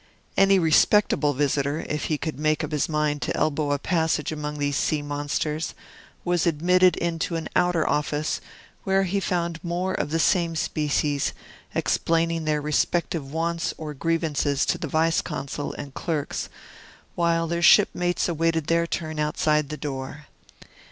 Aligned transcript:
Any 0.35 0.57
respectable 0.57 1.33
visitor, 1.35 1.85
if 1.87 2.05
he 2.05 2.17
could 2.17 2.39
make 2.39 2.63
up 2.63 2.71
his 2.71 2.89
mind 2.89 3.21
to 3.21 3.37
elbow 3.37 3.71
a 3.71 3.77
passage 3.77 4.31
among 4.31 4.57
these 4.57 4.75
sea 4.75 5.03
monsters, 5.03 5.75
was 6.25 6.47
admitted 6.47 6.95
into 6.97 7.35
an 7.35 7.47
outer 7.55 7.87
office, 7.87 8.41
where 8.83 9.03
he 9.03 9.19
found 9.19 9.63
more 9.63 9.93
of 9.93 10.09
the 10.09 10.17
same 10.17 10.55
species, 10.55 11.33
explaining 11.75 12.45
their 12.45 12.61
respective 12.61 13.31
wants 13.31 13.75
or 13.77 13.93
grievances 13.93 14.65
to 14.65 14.79
the 14.79 14.87
Vice 14.87 15.21
Consul 15.21 15.71
and 15.73 15.93
clerks, 15.93 16.49
while 17.13 17.45
their 17.45 17.61
shipmates 17.61 18.27
awaited 18.27 18.65
their 18.65 18.87
turn 18.87 19.19
outside 19.19 19.69
the 19.69 19.77
door. 19.77 20.25